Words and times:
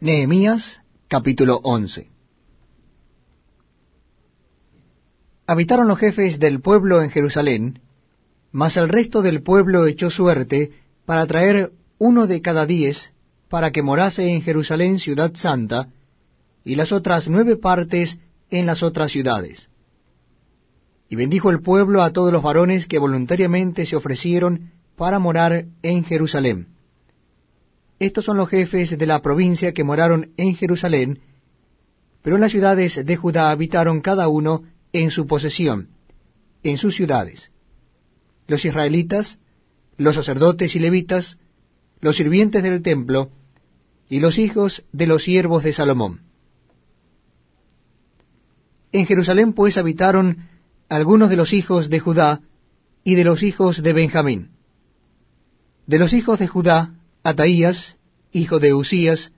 Nehemías 0.00 0.80
capítulo 1.08 1.58
11 1.64 2.08
Habitaron 5.44 5.88
los 5.88 5.98
jefes 5.98 6.38
del 6.38 6.60
pueblo 6.60 7.02
en 7.02 7.10
Jerusalén, 7.10 7.80
mas 8.52 8.76
el 8.76 8.88
resto 8.88 9.22
del 9.22 9.42
pueblo 9.42 9.88
echó 9.88 10.08
suerte 10.08 10.70
para 11.04 11.26
traer 11.26 11.72
uno 11.98 12.28
de 12.28 12.40
cada 12.40 12.64
diez 12.64 13.12
para 13.48 13.72
que 13.72 13.82
morase 13.82 14.30
en 14.30 14.42
Jerusalén 14.42 15.00
ciudad 15.00 15.32
santa, 15.34 15.88
y 16.64 16.76
las 16.76 16.92
otras 16.92 17.28
nueve 17.28 17.56
partes 17.56 18.20
en 18.50 18.66
las 18.66 18.84
otras 18.84 19.10
ciudades. 19.10 19.68
Y 21.08 21.16
bendijo 21.16 21.50
el 21.50 21.60
pueblo 21.60 22.04
a 22.04 22.12
todos 22.12 22.32
los 22.32 22.44
varones 22.44 22.86
que 22.86 23.00
voluntariamente 23.00 23.84
se 23.84 23.96
ofrecieron 23.96 24.70
para 24.94 25.18
morar 25.18 25.64
en 25.82 26.04
Jerusalén. 26.04 26.77
Estos 27.98 28.24
son 28.24 28.36
los 28.36 28.48
jefes 28.48 28.96
de 28.96 29.06
la 29.06 29.22
provincia 29.22 29.72
que 29.72 29.84
moraron 29.84 30.30
en 30.36 30.54
Jerusalén, 30.54 31.20
pero 32.22 32.36
en 32.36 32.42
las 32.42 32.52
ciudades 32.52 33.04
de 33.04 33.16
Judá 33.16 33.50
habitaron 33.50 34.00
cada 34.00 34.28
uno 34.28 34.62
en 34.92 35.10
su 35.10 35.26
posesión, 35.26 35.88
en 36.62 36.78
sus 36.78 36.94
ciudades. 36.94 37.50
Los 38.46 38.64
israelitas, 38.64 39.38
los 39.96 40.14
sacerdotes 40.14 40.76
y 40.76 40.78
levitas, 40.78 41.38
los 42.00 42.16
sirvientes 42.16 42.62
del 42.62 42.82
templo, 42.82 43.30
y 44.08 44.20
los 44.20 44.38
hijos 44.38 44.84
de 44.92 45.06
los 45.06 45.24
siervos 45.24 45.62
de 45.62 45.72
Salomón. 45.72 46.22
En 48.92 49.06
Jerusalén 49.06 49.52
pues 49.52 49.76
habitaron 49.76 50.48
algunos 50.88 51.28
de 51.28 51.36
los 51.36 51.52
hijos 51.52 51.90
de 51.90 52.00
Judá 52.00 52.40
y 53.04 53.16
de 53.16 53.24
los 53.24 53.42
hijos 53.42 53.82
de 53.82 53.92
Benjamín. 53.92 54.50
De 55.86 55.98
los 55.98 56.14
hijos 56.14 56.38
de 56.38 56.46
Judá, 56.46 56.97
Ataías, 57.22 57.96
hijo 58.32 58.58
de 58.58 58.74
Usías, 58.74 59.32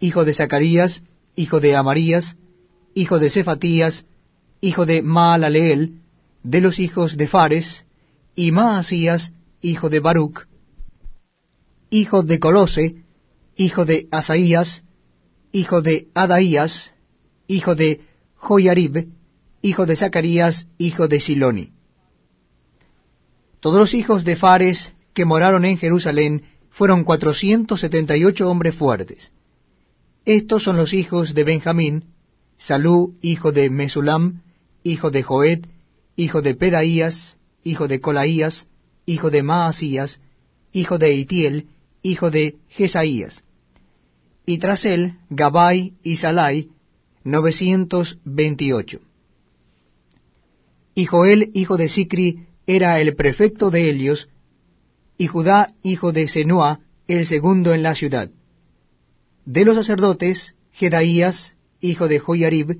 hijo 0.00 0.24
de 0.24 0.34
Zacarías, 0.34 1.02
hijo 1.36 1.60
de 1.60 1.76
Amarías, 1.76 2.36
hijo 2.94 3.18
de 3.18 3.30
Cefatías, 3.30 4.06
hijo 4.60 4.86
de 4.86 5.02
Maalaleel, 5.02 6.00
de 6.42 6.60
los 6.60 6.78
hijos 6.78 7.16
de 7.16 7.26
Fares, 7.26 7.84
y 8.36 8.52
Maasías, 8.52 9.32
hijo 9.60 9.88
de 9.88 10.00
Baruch, 10.00 10.46
hijo 11.90 12.22
de 12.22 12.38
Colose, 12.38 13.04
hijo 13.56 13.84
de 13.84 14.08
Asaías, 14.10 14.82
hijo 15.52 15.82
de 15.82 16.08
Adaías, 16.14 16.92
hijo 17.46 17.74
de 17.74 18.00
Joyarib, 18.36 19.08
hijo 19.62 19.86
de 19.86 19.96
Zacarías, 19.96 20.66
hijo 20.78 21.08
de 21.08 21.20
Siloni. 21.20 21.72
Todos 23.60 23.78
los 23.78 23.94
hijos 23.94 24.24
de 24.24 24.36
Fares 24.36 24.92
que 25.14 25.24
moraron 25.24 25.64
en 25.64 25.78
Jerusalén 25.78 26.42
fueron 26.74 27.04
cuatrocientos 27.04 27.80
setenta 27.80 28.16
y 28.16 28.24
ocho 28.24 28.50
hombres 28.50 28.74
fuertes. 28.74 29.30
Estos 30.24 30.64
son 30.64 30.76
los 30.76 30.92
hijos 30.92 31.32
de 31.32 31.44
Benjamín, 31.44 32.06
Salú, 32.58 33.14
hijo 33.22 33.52
de 33.52 33.70
Mesulam, 33.70 34.42
hijo 34.82 35.12
de 35.12 35.22
Joed, 35.22 35.66
hijo 36.16 36.42
de 36.42 36.56
Pedaías, 36.56 37.36
hijo 37.62 37.86
de 37.86 38.00
Colaías, 38.00 38.66
hijo 39.06 39.30
de 39.30 39.44
Maasías, 39.44 40.20
hijo 40.72 40.98
de 40.98 41.14
Itiel, 41.14 41.68
hijo 42.02 42.32
de 42.32 42.56
Jesaías. 42.70 43.44
Y 44.44 44.58
tras 44.58 44.84
él, 44.84 45.18
Gabai 45.30 45.94
y 46.02 46.16
Salai, 46.16 46.70
novecientos 47.22 48.18
veintiocho. 48.24 48.98
Y 50.96 51.06
Joel, 51.06 51.52
hijo 51.54 51.76
de 51.76 51.88
Sicri, 51.88 52.46
era 52.66 53.00
el 53.00 53.14
prefecto 53.14 53.70
de 53.70 53.90
Helios, 53.90 54.28
y 55.16 55.26
Judá, 55.26 55.74
hijo 55.82 56.12
de 56.12 56.28
Senua, 56.28 56.80
el 57.06 57.26
segundo 57.26 57.74
en 57.74 57.82
la 57.82 57.94
ciudad. 57.94 58.30
De 59.44 59.64
los 59.64 59.76
sacerdotes, 59.76 60.54
Jedaías, 60.72 61.56
hijo 61.80 62.08
de 62.08 62.18
Joyarib, 62.18 62.78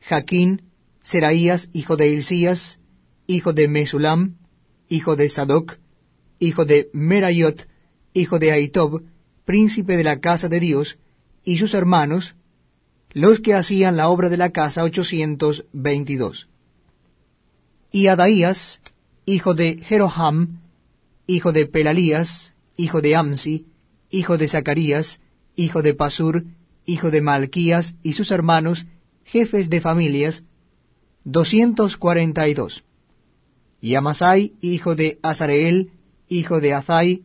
Jaquín, 0.00 0.62
Seraías, 1.02 1.68
hijo 1.72 1.96
de 1.96 2.08
Hilcías, 2.08 2.80
hijo 3.26 3.52
de 3.52 3.68
Mesulam, 3.68 4.36
hijo 4.88 5.14
de 5.16 5.28
Sadoc, 5.28 5.78
hijo 6.38 6.64
de 6.64 6.88
Merayot, 6.92 7.68
hijo 8.14 8.38
de 8.38 8.52
Aitob, 8.52 9.02
príncipe 9.44 9.96
de 9.96 10.04
la 10.04 10.20
casa 10.20 10.48
de 10.48 10.60
Dios, 10.60 10.98
y 11.44 11.58
sus 11.58 11.74
hermanos, 11.74 12.34
los 13.12 13.40
que 13.40 13.54
hacían 13.54 13.96
la 13.96 14.08
obra 14.08 14.28
de 14.28 14.36
la 14.36 14.50
casa 14.50 14.82
ochocientos 14.82 15.64
veintidós. 15.72 16.48
Y 17.92 18.08
Adaías, 18.08 18.80
hijo 19.24 19.54
de 19.54 19.78
Jeroham, 19.78 20.60
hijo 21.26 21.52
de 21.52 21.66
Pelalías, 21.66 22.54
hijo 22.76 23.00
de 23.00 23.16
Amsi, 23.16 23.66
hijo 24.10 24.38
de 24.38 24.48
Zacarías, 24.48 25.20
hijo 25.56 25.82
de 25.82 25.94
Pasur, 25.94 26.44
hijo 26.84 27.10
de 27.10 27.20
Malquías, 27.20 27.96
y 28.02 28.12
sus 28.12 28.30
hermanos, 28.30 28.86
jefes 29.24 29.68
de 29.68 29.80
familias, 29.80 30.44
doscientos 31.24 31.96
cuarenta 31.96 32.48
y 32.48 32.54
dos. 32.54 32.84
Y 33.80 33.94
Amasai, 33.94 34.52
hijo 34.60 34.94
de 34.94 35.18
Azareel, 35.22 35.90
hijo 36.28 36.60
de 36.60 36.74
Azai, 36.74 37.22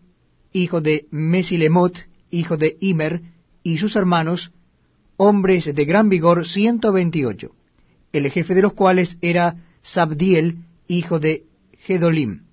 hijo 0.52 0.82
de 0.82 1.06
Mesilemot, 1.12 1.98
hijo 2.30 2.58
de 2.58 2.78
Imer, 2.80 3.22
y 3.64 3.78
sus 3.78 3.96
hermanos, 3.96 4.52
hombres 5.18 5.74
de 5.74 5.86
gran 5.86 6.10
vigor, 6.10 6.48
ciento 6.48 6.92
veintiocho, 6.92 7.52
el 8.12 8.30
jefe 8.32 8.56
de 8.56 8.64
los 8.64 8.74
cuales 8.74 9.18
era 9.22 9.64
Sabdiel, 9.84 10.58
hijo 10.88 11.20
de 11.20 11.46
Gedolim. 11.86 12.51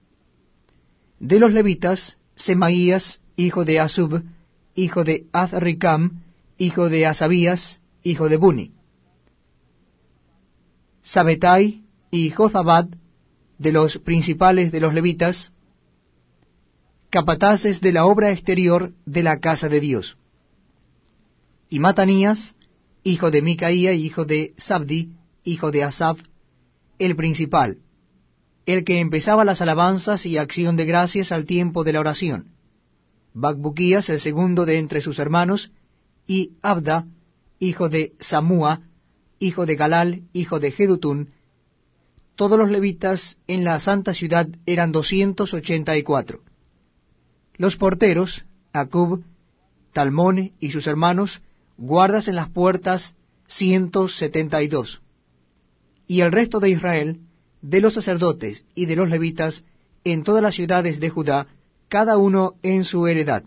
De 1.20 1.38
los 1.38 1.52
levitas, 1.52 2.18
Semaías, 2.36 3.20
hijo 3.36 3.64
de 3.64 3.80
Asub, 3.80 4.22
hijo 4.74 5.04
de 5.04 5.26
Azricam, 5.32 6.22
hijo 6.56 6.88
de 6.88 7.06
Asabías, 7.06 7.80
hijo 8.02 8.28
de 8.28 8.36
Buni. 8.36 8.72
Sabetai 11.02 11.82
y 12.10 12.30
Jozabad, 12.30 12.88
de 13.58 13.72
los 13.72 13.98
principales 13.98 14.70
de 14.70 14.80
los 14.80 14.94
levitas, 14.94 15.52
capataces 17.10 17.80
de 17.80 17.92
la 17.92 18.06
obra 18.06 18.30
exterior 18.30 18.92
de 19.04 19.22
la 19.22 19.40
casa 19.40 19.68
de 19.68 19.80
Dios 19.80 20.16
y 21.70 21.80
Matanías, 21.80 22.54
hijo 23.02 23.30
de 23.30 23.42
Micaía, 23.42 23.92
hijo 23.92 24.24
de 24.24 24.54
Sabdi, 24.56 25.10
hijo 25.44 25.70
de 25.70 25.84
Asaf, 25.84 26.20
el 26.98 27.14
principal, 27.16 27.78
el 28.68 28.84
que 28.84 29.00
empezaba 29.00 29.46
las 29.46 29.62
alabanzas 29.62 30.26
y 30.26 30.36
acción 30.36 30.76
de 30.76 30.84
gracias 30.84 31.32
al 31.32 31.46
tiempo 31.46 31.84
de 31.84 31.94
la 31.94 32.00
oración, 32.00 32.48
Bacbuquías, 33.32 34.10
el 34.10 34.20
segundo 34.20 34.66
de 34.66 34.78
entre 34.78 35.00
sus 35.00 35.18
hermanos, 35.18 35.70
y 36.26 36.52
Abda, 36.60 37.06
hijo 37.58 37.88
de 37.88 38.12
Samúa, 38.20 38.82
hijo 39.38 39.64
de 39.64 39.74
Galal, 39.74 40.22
hijo 40.34 40.60
de 40.60 40.70
Jedutún, 40.70 41.30
todos 42.34 42.58
los 42.58 42.70
levitas 42.70 43.38
en 43.46 43.64
la 43.64 43.80
santa 43.80 44.12
ciudad 44.12 44.46
eran 44.66 44.92
doscientos 44.92 45.54
ochenta 45.54 45.96
y 45.96 46.02
cuatro. 46.02 46.42
Los 47.56 47.76
porteros, 47.76 48.44
Acub, 48.74 49.24
Talmón 49.94 50.52
y 50.60 50.72
sus 50.72 50.86
hermanos, 50.86 51.40
guardas 51.78 52.28
en 52.28 52.36
las 52.36 52.50
puertas 52.50 53.14
ciento 53.46 54.08
setenta 54.08 54.62
y 54.62 54.68
dos. 54.68 55.00
Y 56.06 56.20
el 56.20 56.32
resto 56.32 56.60
de 56.60 56.68
Israel, 56.68 57.20
de 57.62 57.80
los 57.80 57.94
sacerdotes 57.94 58.64
y 58.74 58.86
de 58.86 58.96
los 58.96 59.08
levitas, 59.08 59.64
en 60.04 60.22
todas 60.22 60.42
las 60.42 60.54
ciudades 60.54 61.00
de 61.00 61.10
Judá, 61.10 61.46
cada 61.88 62.16
uno 62.16 62.54
en 62.62 62.84
su 62.84 63.06
heredad. 63.06 63.44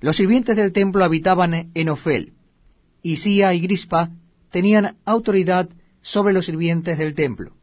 Los 0.00 0.16
sirvientes 0.16 0.56
del 0.56 0.72
templo 0.72 1.04
habitaban 1.04 1.70
en 1.74 1.88
Ofel, 1.88 2.32
y 3.02 3.18
Sia 3.18 3.54
y 3.54 3.60
Grispa 3.60 4.10
tenían 4.50 4.96
autoridad 5.04 5.68
sobre 6.02 6.32
los 6.32 6.46
sirvientes 6.46 6.98
del 6.98 7.14
templo. 7.14 7.54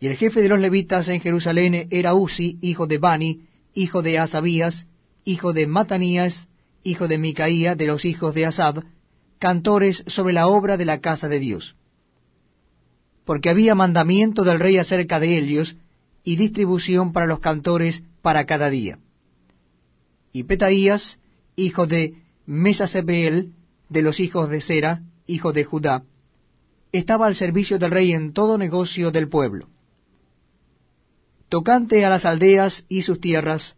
Y 0.00 0.08
el 0.08 0.16
jefe 0.16 0.42
de 0.42 0.48
los 0.48 0.60
levitas 0.60 1.08
en 1.08 1.20
Jerusalén 1.20 1.88
era 1.90 2.14
Uzi, 2.14 2.58
hijo 2.60 2.86
de 2.86 2.98
Bani, 2.98 3.42
hijo 3.74 4.02
de 4.02 4.18
Asabías, 4.18 4.86
hijo 5.24 5.52
de 5.52 5.66
Matanías, 5.66 6.48
hijo 6.82 7.08
de 7.08 7.18
Micaía, 7.18 7.74
de 7.74 7.86
los 7.86 8.04
hijos 8.04 8.34
de 8.34 8.46
Asab, 8.46 8.84
cantores 9.38 10.04
sobre 10.06 10.32
la 10.32 10.46
obra 10.46 10.76
de 10.76 10.84
la 10.84 11.00
casa 11.00 11.28
de 11.28 11.38
Dios. 11.38 11.76
Porque 13.26 13.50
había 13.50 13.74
mandamiento 13.74 14.42
del 14.44 14.58
rey 14.58 14.78
acerca 14.78 15.20
de 15.20 15.36
ellos, 15.36 15.76
y 16.24 16.36
distribución 16.36 17.12
para 17.12 17.26
los 17.26 17.40
cantores 17.40 18.02
para 18.22 18.46
cada 18.46 18.70
día. 18.70 18.98
Y 20.32 20.44
Petaías, 20.44 21.20
hijo 21.54 21.86
de 21.86 22.14
Mesasebeel, 22.46 23.52
de 23.88 24.02
los 24.02 24.18
hijos 24.18 24.48
de 24.48 24.60
Sera, 24.60 25.02
hijo 25.26 25.52
de 25.52 25.64
Judá, 25.64 26.02
estaba 26.92 27.26
al 27.26 27.34
servicio 27.34 27.78
del 27.78 27.90
rey 27.90 28.12
en 28.12 28.32
todo 28.32 28.58
negocio 28.58 29.10
del 29.10 29.28
pueblo. 29.28 29.68
Tocante 31.48 32.04
a 32.04 32.10
las 32.10 32.24
aldeas 32.24 32.84
y 32.88 33.02
sus 33.02 33.20
tierras, 33.20 33.76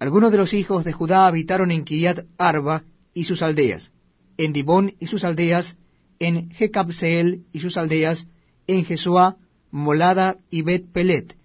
algunos 0.00 0.32
de 0.32 0.38
los 0.38 0.52
hijos 0.52 0.84
de 0.84 0.92
Judá 0.92 1.26
habitaron 1.26 1.70
en 1.70 1.84
Kiriat 1.84 2.26
Arba 2.38 2.82
y 3.12 3.24
sus 3.24 3.42
aldeas, 3.42 3.92
en 4.36 4.52
Dibón 4.52 4.94
y 4.98 5.06
sus 5.06 5.24
aldeas, 5.24 5.76
en 6.18 6.50
Jecabseel 6.50 7.44
y 7.52 7.60
sus 7.60 7.76
aldeas, 7.76 8.26
en 8.66 8.84
Jesuá, 8.84 9.36
Molada 9.70 10.38
y 10.50 10.62
Bet 10.62 10.86
Pelet, 10.92 11.36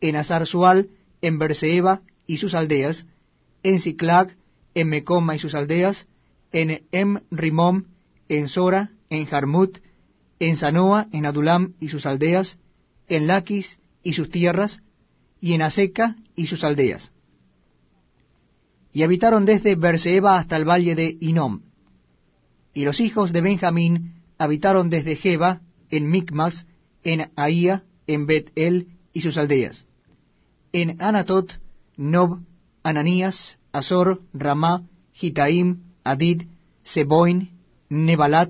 en 0.00 0.16
Azarzual, 0.16 0.88
en 1.20 1.38
Berseba 1.38 2.02
y 2.26 2.38
sus 2.38 2.54
aldeas, 2.54 3.06
en 3.62 3.80
Siclag, 3.80 4.36
en 4.74 4.88
Mecoma 4.88 5.34
y 5.34 5.38
sus 5.38 5.54
aldeas, 5.54 6.06
en 6.52 6.82
Em 6.92 7.20
Rimom, 7.30 7.84
en 8.28 8.48
Sora, 8.48 8.90
en 9.10 9.26
Jarmut, 9.26 9.78
en 10.38 10.56
Sanoa, 10.56 11.08
en 11.12 11.26
Adulam 11.26 11.74
y 11.80 11.88
sus 11.88 12.06
aldeas, 12.06 12.58
en 13.08 13.26
Laquis 13.26 13.78
y 14.02 14.12
sus 14.12 14.30
tierras, 14.30 14.82
y 15.40 15.54
en 15.54 15.62
Aseca 15.62 16.16
y 16.36 16.46
sus 16.46 16.64
aldeas. 16.64 17.12
Y 18.92 19.02
habitaron 19.02 19.44
desde 19.44 19.74
Berseba 19.74 20.38
hasta 20.38 20.56
el 20.56 20.68
valle 20.68 20.94
de 20.94 21.16
Inom. 21.20 21.62
Y 22.74 22.84
los 22.84 23.00
hijos 23.00 23.32
de 23.32 23.40
Benjamín 23.40 24.14
habitaron 24.38 24.88
desde 24.90 25.16
Jeba, 25.16 25.60
en 25.90 26.10
Micmas, 26.10 26.66
en 27.02 27.30
Ahía, 27.36 27.84
en 28.06 28.26
Bet-El 28.26 28.88
y 29.12 29.20
sus 29.22 29.36
aldeas. 29.36 29.86
En 30.72 31.00
Anatot, 31.00 31.50
Nob, 31.96 32.40
Ananías, 32.82 33.58
Azor, 33.72 34.22
Ramá, 34.32 34.82
Gitaim, 35.12 35.82
Adid, 36.04 36.42
Seboin, 36.84 37.50
Nebalat, 37.88 38.46